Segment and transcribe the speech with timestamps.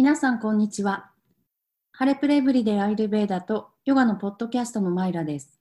[0.00, 1.10] 皆さん、こんにちは。
[1.90, 5.58] ハレプレブリデアイルベーダとヨガのポッドキャストのマイラです。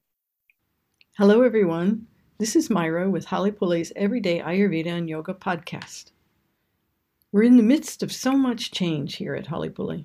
[1.17, 1.99] Hello, everyone.
[2.37, 6.11] This is Myra with Halepule's Everyday Ayurveda and Yoga podcast.
[7.31, 10.03] We're in the midst of so much change here at Halepule,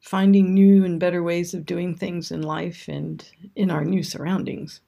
[0.00, 3.22] finding new and better ways of doing things in life and
[3.54, 4.80] in our new surroundings.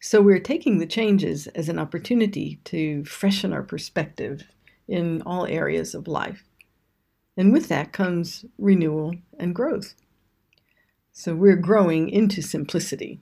[0.00, 4.44] So we're taking the changes as an opportunity to freshen our perspective
[4.86, 6.43] in all areas of life.
[7.37, 9.95] And with that comes renewal and growth.
[11.11, 13.19] So we're growing into simplicity,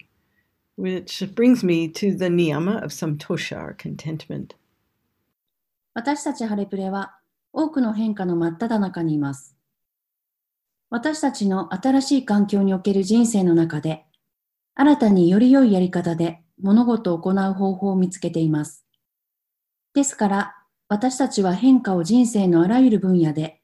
[0.75, 4.55] which brings me to the niyama of samtosha, or contentment.
[5.95, 7.19] 私たちハレプレは
[7.53, 9.55] 多くの変化の真っ只中にいます。
[10.89, 14.05] 私たちの新しい環境における人生の中で、
[14.75, 18.85] 新たにより良いやり方で物事を行う方法を見つけています。
[19.93, 20.55] ですから、
[20.87, 23.62] 私たちは変化を人生のあらゆる分野で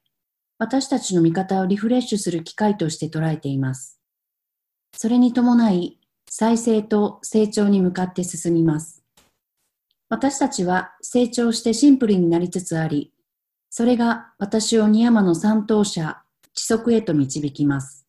[0.60, 3.98] 私たちの見方をリフレッシュする機会として捉えています。
[4.94, 5.98] それに伴い、
[6.30, 9.02] 再生と成長に向かって進みます。
[10.10, 13.14] 私たちは成長してシンプルになりつつあり、
[13.70, 16.22] それが私をニヤマの三等者、
[16.54, 18.06] 知足へと導きます。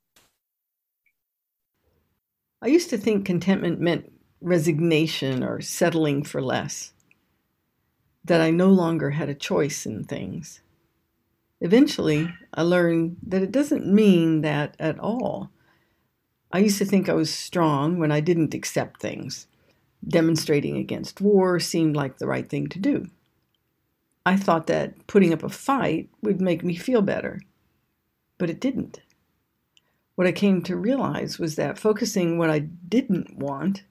[2.61, 4.11] I used to think contentment meant
[4.43, 6.93] resignation or settling for less,
[8.27, 10.61] that I no longer had a choice in things.
[11.61, 15.50] Eventually, I learned that it doesn't mean that at all.
[16.53, 19.47] I used to think I was strong when I didn't accept things.
[20.06, 23.08] Demonstrating against war seemed like the right thing to do.
[24.25, 27.41] I thought that putting up a fight would make me feel better,
[28.38, 29.00] but it didn't.
[30.14, 33.84] What I came to realize was that focusing what I didn't want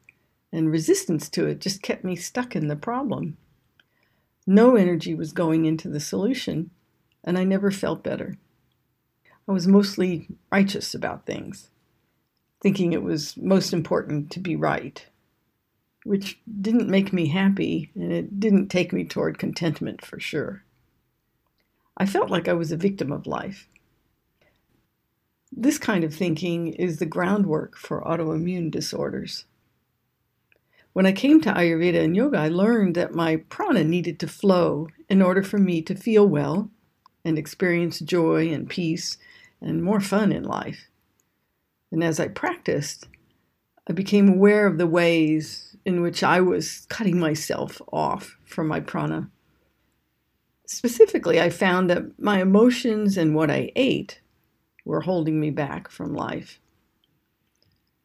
[0.52, 3.38] and resistance to it just kept me stuck in the problem.
[4.45, 6.72] No energy was going into the solution,
[7.23, 8.38] and I never felt better.
[9.47, 11.69] I was mostly righteous about things,
[12.62, 15.03] thinking it was most important to be right,
[16.03, 20.63] which didn't make me happy and it didn't take me toward contentment for sure.
[21.97, 23.68] I felt like I was a victim of life.
[25.51, 29.46] This kind of thinking is the groundwork for autoimmune disorders.
[30.94, 34.90] When I came to Ayurveda and yoga, I learned that my prana needed to flow
[35.09, 36.69] in order for me to feel well
[37.24, 39.18] and experience joy and peace
[39.62, 40.88] and more fun in life.
[41.91, 43.07] And as I practiced,
[43.90, 48.80] I became aware of the ways in which I was cutting myself off from my
[48.80, 49.30] prana.
[50.68, 54.22] Specifically, I found that my emotions and what I ate
[54.86, 56.59] were holding me back from life,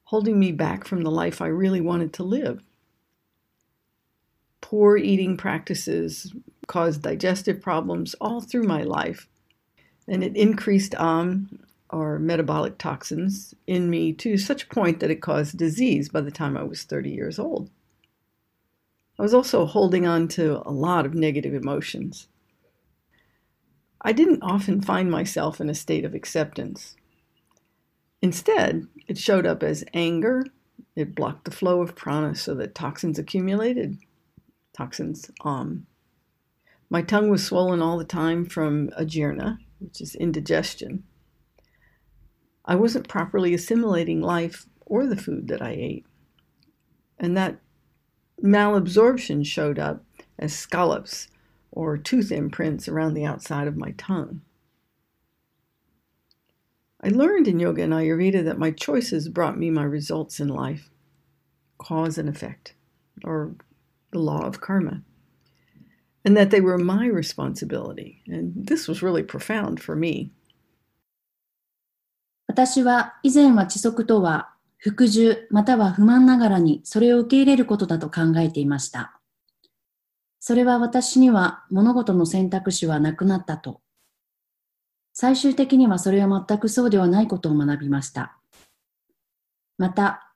[0.05, 2.63] holding me back from the life I really wanted to live.
[4.63, 6.33] Poor eating practices
[6.67, 9.29] caused digestive problems all through my life.
[10.07, 11.59] And it increased um,
[11.91, 16.31] or metabolic toxins in me to such a point that it caused disease by the
[16.31, 17.71] time I was 30 years old.
[19.19, 22.29] I was also holding on to a lot of negative emotions.
[24.01, 26.97] I didn't often find myself in a state of acceptance.
[28.21, 30.45] Instead, it showed up as anger.
[30.97, 33.99] It blocked the flow of prana so that toxins accumulated.
[34.77, 35.87] Toxins, um,
[36.95, 41.03] my tongue was swollen all the time from ajirna, which is indigestion.
[42.65, 46.07] I wasn't properly assimilating life or the food that I ate.
[47.19, 47.59] And that
[48.41, 50.05] malabsorption showed up
[50.39, 51.27] as scallops
[51.73, 54.43] or tooth imprints around the outside of my tongue.
[57.03, 60.91] I learned in yoga and Ayurveda that my choices brought me my results in life
[61.77, 62.77] cause and effect,
[63.25, 63.57] or
[64.13, 65.03] the law of karma
[66.25, 68.23] and that they were my responsibility.
[68.29, 70.33] And this was really profound for me.
[72.47, 79.19] 私は以前は知足とは服従または不満ながらにそれを受け入れることだと考えていました。
[80.41, 83.81] それは私には物事の選択肢はなくなったと。
[85.15, 88.37] 最終的にはそれは全くそうではないことを学びました。
[89.79, 90.33] また、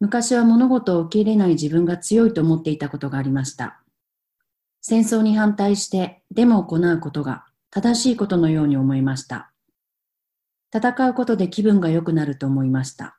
[0.00, 3.85] 昔は物事を受け入れない自分が強いと思っていたことがありました。
[4.88, 9.50] 戦争に反対してデモを行うことが正しいことのように思いました。
[10.72, 13.18] 戦うことで気分が良くなると思いました。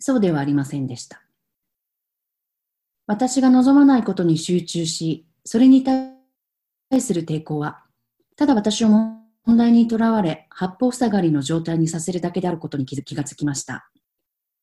[0.00, 1.22] そうではありませんでした。
[3.06, 6.10] 私が望まないことに集中し、それに対
[7.00, 7.84] する抵抗は、
[8.34, 9.22] ただ私を問
[9.56, 13.88] 題にとらわれ、八方塞がりの状態にさせるだけであることに気がつきました。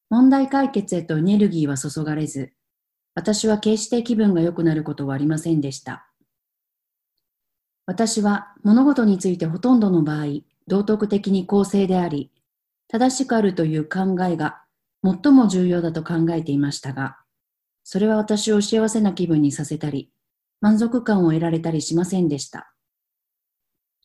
[0.10, 2.52] 問題解決へとエネルギーは注がれず、
[3.16, 6.08] 私は決して気分が良くなることはありませんでした。
[7.86, 12.32] 私は物事についてほとんどの場合、道徳的に公正であり、
[12.88, 14.62] 正しくあるという考えが
[15.04, 17.18] 最も重要だと考えていましたが、
[17.84, 20.12] それは私を幸せな気分にさせたり、
[20.60, 22.74] 満足感を得られたりしませんでした。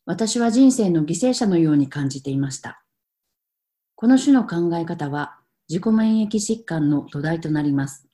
[0.05, 2.85] 私は人生の犠牲者のように感じていました。
[3.97, 8.10] この種の考え方は自己免疫疾患の土台となります。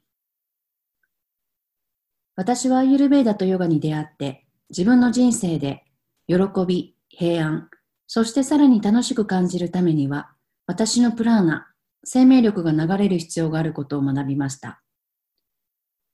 [2.36, 5.84] 私はアユルベーダとヨガに出会って自分の人生で
[6.28, 6.36] 喜
[6.66, 7.70] び、平安、
[8.06, 10.30] そしてさらに楽しく感じるためには
[10.66, 11.68] 私のプラーナ、
[12.04, 14.82] 生命力が流れる必要があることを学びました。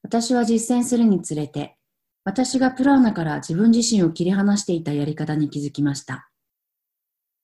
[0.03, 1.77] 私は実践するにつれて、
[2.25, 6.29] 私がプラーナから自分自身を切り離していたやり方に気づきました。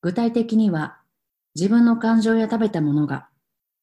[0.03, 0.99] 具体的には、
[1.55, 3.29] 自分の感情や食べたものが、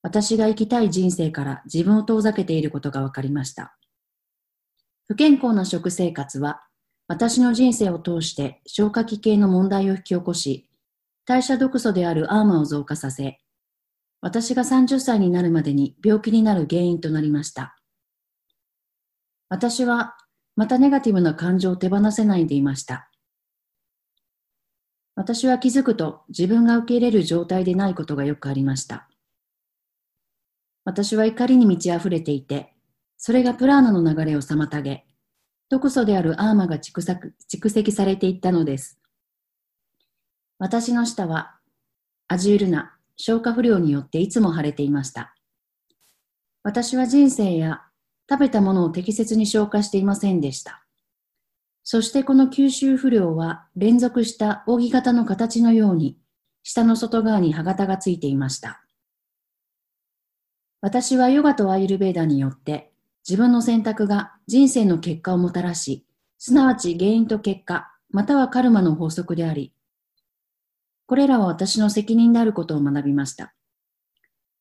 [0.03, 3.75] 私が生きたい人生から自分を遠ざけていることが分かりました。
[5.07, 6.63] 不健康な食生活は、
[7.07, 10.67] 私の人生を通して消化器系の問題を引き起こし、
[11.25, 13.39] 代謝毒素であるアーマを増加させ、
[14.21, 17.77] 私が30歳になるまでに病気になる原因となりました。
[19.49, 20.17] 私は
[20.55, 23.11] またネガティブな感情を手放せないでいました。
[25.15, 29.07] 私は気づくと自分が受け入れる状態でないことがよくありました。
[30.83, 32.74] 私は怒りに満ち溢れていて、
[33.17, 35.05] それがプラーナの流れを妨げ、
[35.69, 38.99] 毒素であるアーマが蓄積されていったのです。
[40.59, 41.55] 私の舌は、
[42.27, 45.35] アジュールナ、消化不良によっていつも腫れていました。
[46.63, 47.83] 私は人生や
[48.29, 50.85] 食べたものを適切に消化していませんでした。
[51.83, 56.17] そしてこの吸収不良は連続した扇形の形のように
[56.63, 58.83] 下の外側に歯型がついていました。
[60.81, 62.91] 私はヨガとアイルベーダによって
[63.27, 66.05] 自分の選択が人生の結果をもたらし、
[66.37, 69.73] すなわち原因と結果、またはカルマの法則であり、
[71.07, 73.55] これらは私の責任であることを学びました。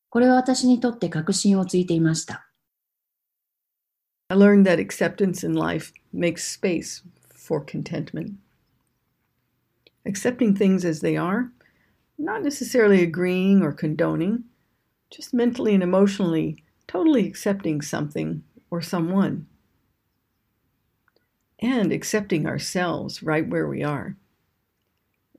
[0.08, 2.48] これは私にとって確信をついていました。
[4.28, 8.32] I learned that acceptance in life makes space for contentment.
[10.06, 11.50] Accepting things as they are,
[12.18, 14.44] not necessarily agreeing or condoning,
[15.10, 18.42] just mentally and emotionally totally accepting something
[18.74, 19.46] or someone.
[21.60, 24.16] And accepting ourselves right where we are.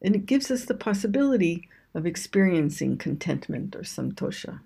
[0.02, 4.62] And it gives us the possibility of experiencing contentment or santosha.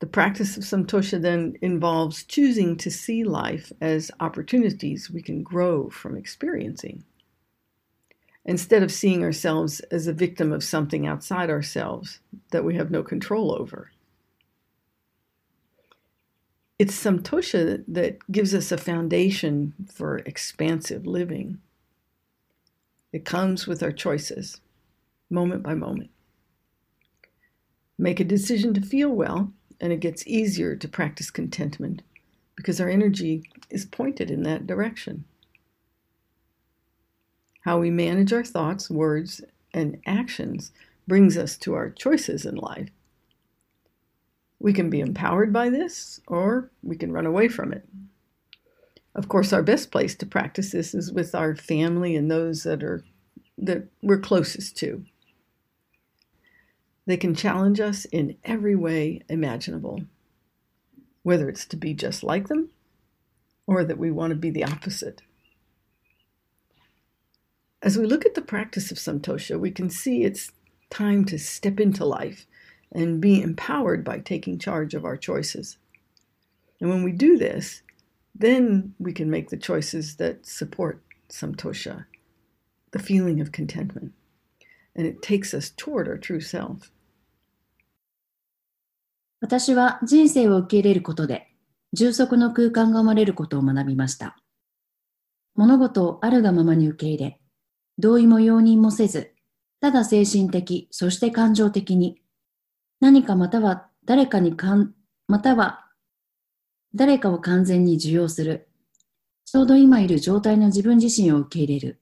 [0.00, 5.90] The practice of santosha then involves choosing to see life as opportunities we can grow
[5.90, 7.04] from experiencing,
[8.44, 12.20] instead of seeing ourselves as a victim of something outside ourselves
[12.50, 13.90] that we have no control over.
[16.80, 21.58] It's santosha that gives us a foundation for expansive living.
[23.12, 24.62] It comes with our choices,
[25.28, 26.08] moment by moment.
[27.98, 32.00] Make a decision to feel well and it gets easier to practice contentment
[32.56, 35.26] because our energy is pointed in that direction.
[37.60, 39.42] How we manage our thoughts, words,
[39.74, 40.72] and actions
[41.06, 42.88] brings us to our choices in life.
[44.60, 47.88] We can be empowered by this, or we can run away from it.
[49.14, 52.84] Of course, our best place to practice this is with our family and those that
[52.84, 53.02] are
[53.58, 55.04] that we're closest to.
[57.06, 60.02] They can challenge us in every way imaginable,
[61.22, 62.70] whether it's to be just like them
[63.66, 65.22] or that we want to be the opposite.
[67.82, 70.52] As we look at the practice of Santosha, we can see it's
[70.90, 72.46] time to step into life
[72.91, 75.77] and be empowered by taking charge of our choices.
[76.79, 77.81] And when we do this,
[78.33, 82.05] then we can make the choices that support Santosha,
[82.91, 84.13] the feeling of contentment.
[84.95, 86.91] And it takes us toward our true self.
[89.41, 91.51] 私は人生を受け入れることで、
[91.93, 94.37] 充足の空間が生まれることを学びました。
[95.55, 97.39] 物事をあるがままに受け入れ、
[97.97, 99.33] 同意も容認もせず、
[99.79, 102.18] ただ精神的、そして感情的に、
[103.00, 104.94] 何かまたは誰かにかん、
[105.26, 105.86] または
[106.94, 108.68] 誰かを完全に受容する。
[109.46, 112.00] ちょうど今いる状態の自分自身を受け入れる。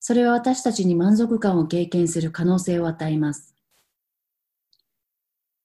[0.00, 3.54] それは私たちに満足感を経験する可能性を与えます。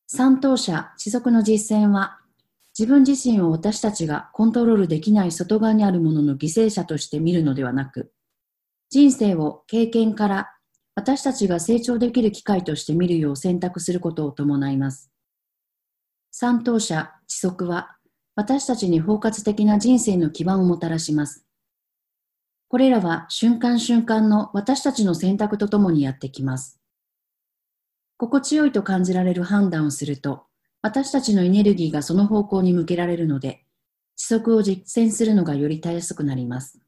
[0.05, 2.19] 三等者、知足の実践は、
[2.77, 8.13] 自分自身を私たちがコントロールできない外側にあるものの犠牲者として見るのではなく、
[8.89, 10.53] 人生を経験から
[10.95, 15.11] 私たちが成長できる機会として見るよう選択することを伴います。
[16.31, 17.97] 三等者、知足は、
[18.35, 21.45] 私たちに包括的な人生の基盤をもたらします。
[22.67, 26.79] これらは瞬間瞬間の私たちの選択とともにやってきます。
[28.17, 30.45] 心地よいと感じられる判断をすると、
[30.81, 33.63] 私たちのエネルギーがその方向に向けられるので、
[34.15, 36.79] 知足を実践するのがよりたやすくなります。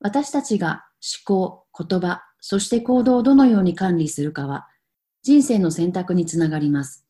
[0.00, 4.68] 私たちが思考、言葉、そして行動をどのように管理するかは、
[5.22, 7.06] 人生の選択につながります。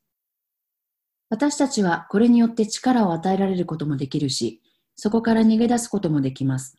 [1.29, 4.61] 私たちはこれによって力を与えられることもできるし、
[4.95, 6.77] そこから逃げ出すこともできます。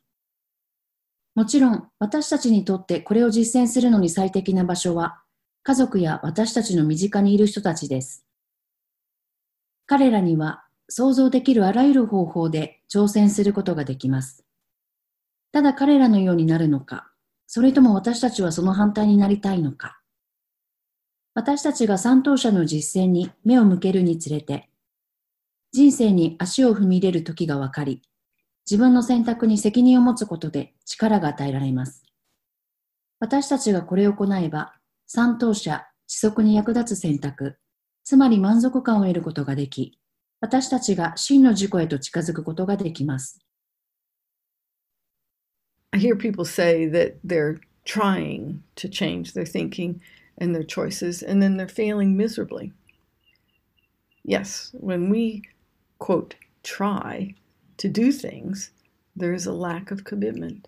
[1.34, 5.22] もちろん、私たちにとってこれを実践するのに最適な場所は、
[5.64, 8.24] 家族や私たちの身近にいる人たちです。
[9.86, 14.43] 彼らには想像できるあらゆる方法で挑戦することができます。
[15.54, 17.12] ただ彼らのようになるのか、
[17.46, 20.00] それとも私たちはその反対になりたいのか。
[21.32, 24.68] 私たちが三等者の実践に目を向けるにつれて、
[25.70, 28.02] 人生に足を踏み入れる時がわかり、
[28.68, 32.02] 自分の選択に責任を持つことで力が与えられます。
[33.20, 34.74] 私たちがこれを行えば、
[35.06, 37.58] 三等者、知足に役立つ選択、
[38.02, 40.00] つまり満足感を得ることができ、
[40.40, 43.38] 私たちが真の自己へと近づくことができます。
[45.94, 50.00] I hear people say that they're trying to change their thinking
[50.36, 52.72] and their choices, and then they're failing miserably.
[54.24, 55.44] Yes, when we
[56.00, 56.34] quote,
[56.64, 57.36] try
[57.76, 58.72] to do things,
[59.14, 60.66] there's a lack of commitment.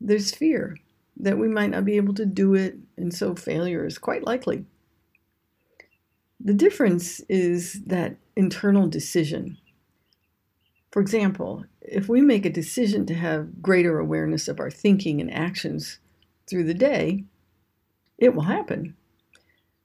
[0.00, 0.76] There's fear
[1.18, 4.64] that we might not be able to do it, and so failure is quite likely.
[6.40, 9.56] The difference is that internal decision.
[10.90, 15.32] For example, if we make a decision to have greater awareness of our thinking and
[15.32, 15.98] actions
[16.46, 17.24] through the day,
[18.18, 18.96] it will happen.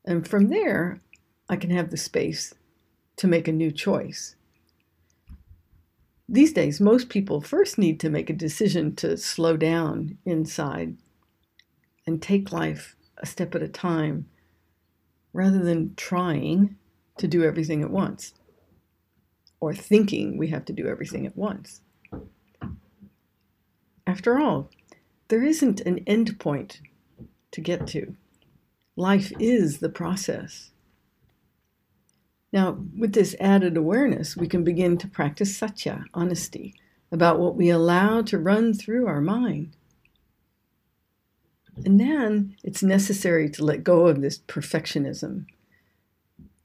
[0.05, 1.01] And from there,
[1.49, 2.53] I can have the space
[3.17, 4.35] to make a new choice.
[6.29, 10.95] These days, most people first need to make a decision to slow down inside
[12.07, 14.27] and take life a step at a time
[15.33, 16.77] rather than trying
[17.17, 18.33] to do everything at once
[19.61, 21.79] or thinking we have to do everything at once.
[24.05, 24.69] After all,
[25.29, 26.81] there isn't an end point
[27.51, 28.17] to get to.
[28.97, 30.71] Life is the process.
[32.51, 36.75] Now, with this added awareness, we can begin to practice satya, honesty,
[37.11, 39.75] about what we allow to run through our mind.
[41.85, 45.45] And then it's necessary to let go of this perfectionism,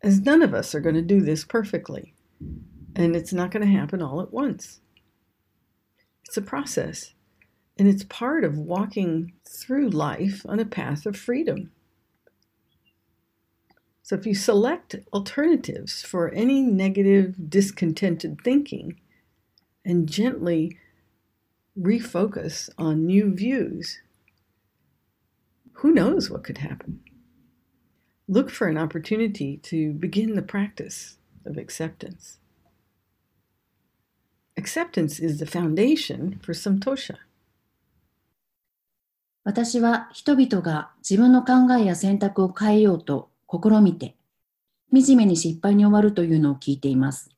[0.03, 2.15] as none of us are going to do this perfectly,
[2.97, 4.81] and it's not going to happen all at once.
[6.25, 7.13] It's a process,
[7.79, 11.71] and it's part of walking through life on a path of freedom.
[14.03, 18.99] So if you select alternatives for any negative, discontented thinking
[19.85, 20.79] and gently
[21.79, 24.01] refocus on new views,
[25.73, 27.01] who knows what could happen?
[28.27, 32.39] Look for an opportunity to begin the practice of acceptance.
[34.67, 37.15] Acceptance is the foundation for samtosha.
[39.45, 44.17] 私は人々が自分の考えや選択を変えようと試みて、
[44.93, 47.31] 惨めに失敗に終わるというのを聞いています。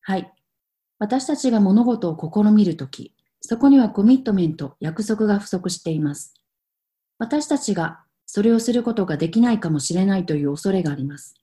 [0.00, 0.32] はい。
[0.98, 6.34] 私たちが物事を試みるとき、そこにはコミットメント、約束が不足しています。
[7.18, 11.36] 私たちがそれをすることができないかもしれないという恐れがあります。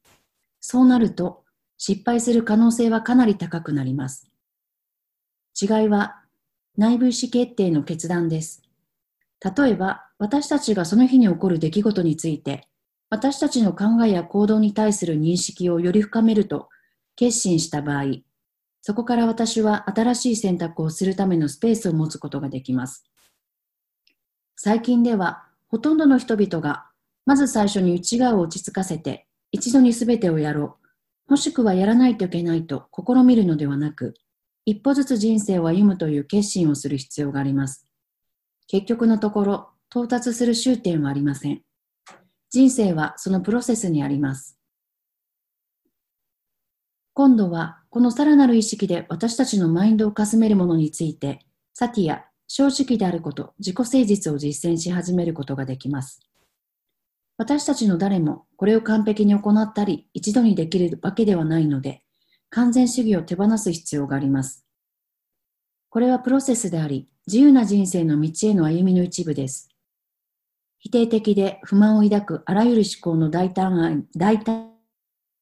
[0.60, 1.45] そうなると、
[1.77, 4.29] 失敗する可能性はかなり高くなります。
[5.59, 6.21] 違いは
[6.77, 8.62] 内部意思決定の決断です。
[9.57, 12.67] 例えば、私たちがその日に起こる出来事について
[13.09, 16.69] 私たちの考えや行動に対する認識をより深めると
[17.15, 18.05] 決心した場合、
[18.81, 23.05] そこから私は新しい選択をするためのスペースを持つことができます。
[24.55, 26.88] 最近では、ほとんどの人々が、
[27.25, 30.77] まず最初に内側を落ち着かせて、一度に全てをやろ
[31.27, 34.15] う、もしくはやらないといけないと試みるのではなく、
[34.65, 37.88] 一歩ずつ人生を歩むという決心をする必要があります。
[38.67, 41.62] 結局のところ、到達する終点はありません。
[42.50, 44.57] 人生はそのプロセスにあります。
[47.13, 56.22] 今度はこのさらなる意識で私たちのマインドをかすめるものについて、サティア、正直であること、自己誠実を実践し始めることができます。
[57.38, 62.04] 私たちの誰もこれを完璧に行ったり一度にできるわけではないので、
[62.49, 64.65] 完全主義を手放す必要があります。
[65.89, 69.69] これはプロセスであり、自由な人生の道への歩みの一部です。
[70.79, 74.75] 否定的で不満を抱くあらゆる思考の大胆案大胆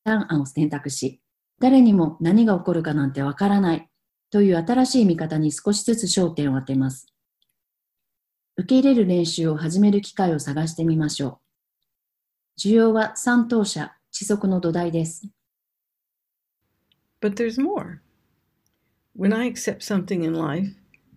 [0.05, 1.21] 案を選択し、
[1.59, 3.89] 誰にも何が起こるかなんてわからない
[4.31, 7.07] という新しい見方に少しずつ焦点を当てます。
[8.55, 11.39] 受け入れる練習を始める機会を探してみましょ
[12.57, 12.59] う。
[12.59, 15.27] 需要は三等者、知足の土台です。
[17.23, 18.01] But there's more.
[19.13, 20.67] When I accept something in life,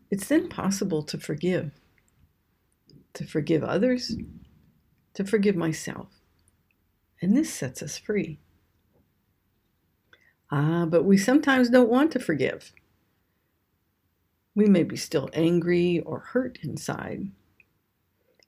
[0.08, 1.72] it's then possible to forgive.
[3.14, 4.16] To forgive others,
[5.14, 6.06] to forgive myself.
[7.20, 8.38] And this sets us free.
[10.48, 12.72] Ah, but we sometimes don't want to forgive.
[14.54, 17.32] We may be still angry or hurt inside.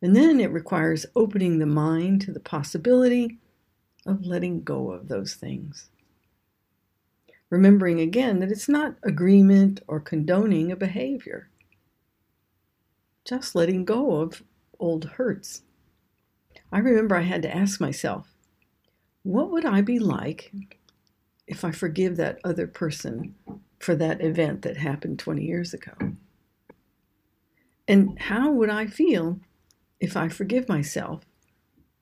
[0.00, 3.38] And then it requires opening the mind to the possibility
[4.06, 5.90] of letting go of those things.
[7.50, 11.48] Remembering again that it's not agreement or condoning a behavior,
[13.24, 14.42] just letting go of
[14.78, 15.62] old hurts.
[16.70, 18.34] I remember I had to ask myself,
[19.22, 20.52] what would I be like
[21.46, 23.34] if I forgive that other person
[23.78, 25.92] for that event that happened 20 years ago?
[27.86, 29.40] And how would I feel
[29.98, 31.24] if I forgive myself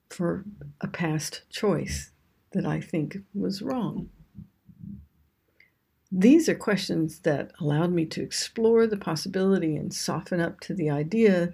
[0.09, 0.43] for
[0.81, 2.11] a past choice
[2.51, 4.09] that I think was wrong?
[6.11, 10.89] These are questions that allowed me to explore the possibility and soften up to the
[10.89, 11.53] idea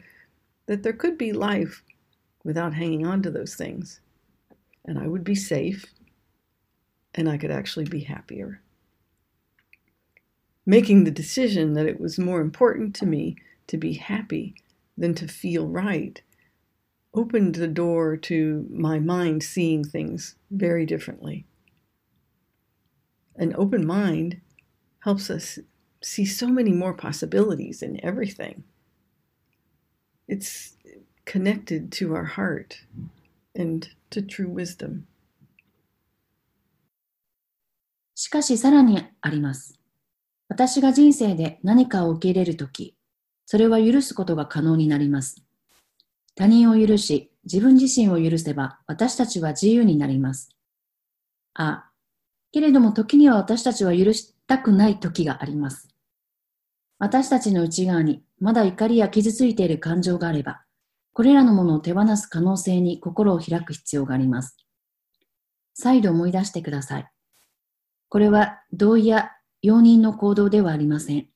[0.68, 1.84] that there could be life
[2.44, 4.00] without hanging on to those things.
[4.86, 5.94] And I would be safe
[7.16, 8.62] and I could actually be happier.
[10.66, 14.56] Making the decision that it was more important to me to be happy
[14.98, 16.22] than to feel right
[17.14, 21.46] opened the door to my mind seeing things very differently.
[23.38, 24.42] An open mind
[25.00, 25.60] helps us
[26.02, 28.64] see so many more possibilities in everything.
[30.28, 30.78] It's
[31.26, 32.82] connected to our heart
[33.56, 35.08] and to true wisdom.
[38.16, 39.80] しかしさらにあります。
[40.48, 42.96] 私が人生で何かを受け入れるとき、
[43.46, 45.44] それは許すことが可能になります。
[46.36, 50.50] 他人を許し、自分自身を許せば私たちは自由になります。
[51.56, 51.90] あ、
[52.54, 55.90] けれども時には私たちは許したくない時があります。
[57.00, 60.62] 私たちの内側にまだ怒りや傷ついている感情があれば、
[61.14, 64.56] これらのものを手放す可能性に心を開く必要があります。
[65.74, 67.12] 再度思い出してください。
[68.08, 69.32] これは同意や
[69.64, 71.28] 容認の行動ではありません。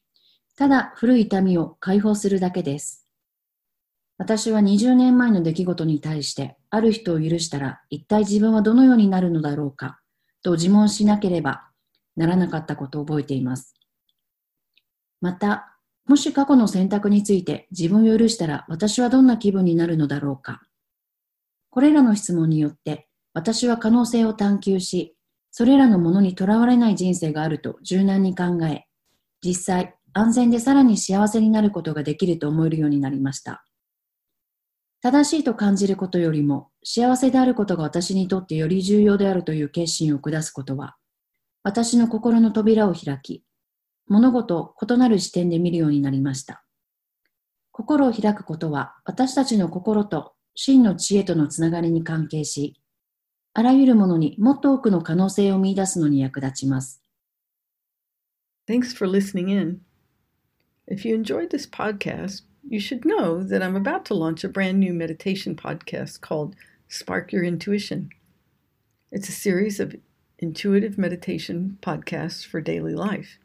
[0.55, 3.07] ただ古い痛みを解放するだけです。
[4.19, 9.99] 私は20年前の出来事に対してある人を許したら一体自分はどのようになるのだろうか
[10.43, 11.67] と自問しなければ
[12.15, 13.75] ならなかったことを覚えています。
[15.21, 20.61] また、もし過去の選択について自分を許したら私はどんな気分になるのだろうか。
[21.69, 25.15] これらの質問によって私は可能性を探求し、
[25.51, 28.85] それらのものにとらわれない人生があると柔軟に考え、
[29.43, 33.66] 実際安全でさらに幸せになることができると思えるようになりました。
[35.01, 40.95] 正しいと感じることよりも幸せであることが私にとってより重要であるという決心を下すことは、
[41.63, 43.43] 私の心の扉を開き、
[44.07, 46.63] 物事を異なる視点で見るようになりました。
[47.71, 52.81] 心を開くことは、私たちの心と真の知恵とのつながりに関係し、
[53.53, 57.03] あらゆるものにもっと多くの可能性を見出すのに役立ちます。
[58.67, 59.81] Thanks for listening in.
[60.89, 64.79] If you enjoyed this podcast, you should know that I'm about to launch a brand
[64.79, 66.55] new meditation podcast called
[66.89, 68.09] Spark Your Intuition.
[69.09, 69.95] It's a series of
[70.39, 73.39] intuitive meditation podcasts for daily life.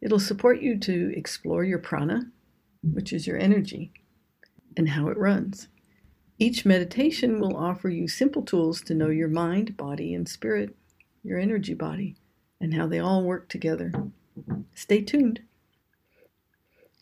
[0.00, 2.30] It'll support you to explore your prana,
[2.82, 3.92] which is your energy,
[4.76, 5.66] and how it runs.
[6.38, 10.76] Each meditation will offer you simple tools to know your mind, body, and spirit,
[11.24, 12.16] your energy body,
[12.60, 13.92] and how they all work together.
[14.74, 15.40] Stay tuned.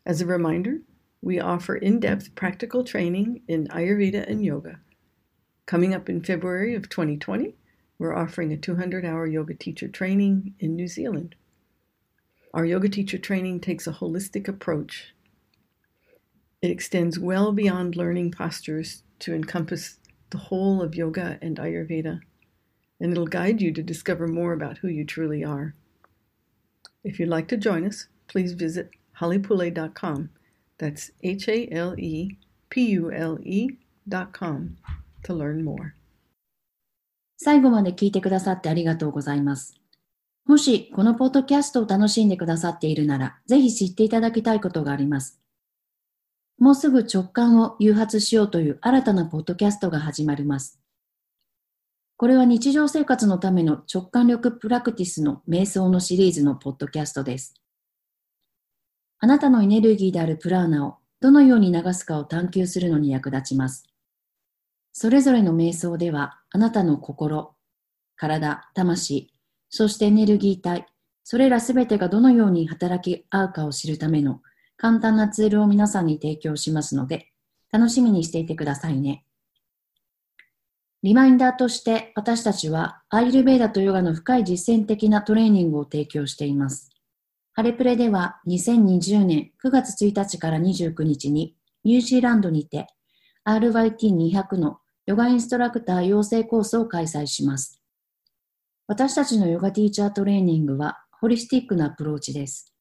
[0.06, 0.80] As a reminder,
[1.20, 4.80] we offer in depth practical training in Ayurveda and yoga.
[5.66, 7.54] Coming up in February of 2020,
[7.98, 11.34] we're offering a 200 hour yoga teacher training in New Zealand.
[12.54, 15.14] Our yoga teacher training takes a holistic approach.
[16.62, 19.98] It extends well beyond learning postures to encompass
[20.30, 22.20] the whole of yoga and Ayurveda,
[23.00, 25.74] and it'll guide you to discover more about who you truly are.
[27.04, 30.30] If you'd like to join us, please visit halepule.com.
[30.78, 32.38] That's H A L E
[32.70, 34.76] P U L E.com
[35.24, 35.92] to learn more.
[37.36, 39.74] 最後まで聞いてくださってありがとうございます。
[40.44, 45.40] もしこのポッドキャストを楽しんでくださっているなら、ぜひ知っていただきたいことがあります。
[46.58, 50.80] もうすぐ直感を誘発しようという新たなポッドキャストが始まります。
[52.16, 57.54] これは日常生活のための直感力プラクティスの瞑想のシリーズのポッドキャストです。
[59.20, 63.84] あなたのエネルギーであるプラーナをどのように流すかを探求するのに役立ちます。
[64.92, 67.54] それぞれの瞑想では、あなたの心、
[68.16, 69.32] 体、魂、
[69.68, 70.86] そしてエネルギー体、
[71.24, 74.40] それらすべてがどのように働き合うかを知るための
[74.76, 77.30] 簡単なツールを皆さんに提供しますので、
[77.70, 79.24] 楽しみにしていてくださいね。
[81.02, 86.87] リマインダーとして私たちはアイルベーダとヨガの深い実践的なトレーニングを提供しています。
[87.58, 92.86] ハレプレでは2020年9月1日から29日にニュージーランドにて
[93.48, 97.82] RYT200 のヨガインストラクター養成コースを開催します。
[98.86, 102.76] 私たちのヨガティーチャートレーニングはホリスティックなアプローチです。